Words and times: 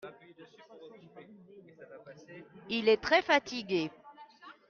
Il 2.69 2.89
est 2.89 2.97
très 2.99 3.21
fatigué. 3.21 3.91